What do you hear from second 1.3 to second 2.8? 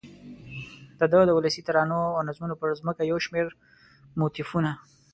ولسي ترانو او نظمونو پر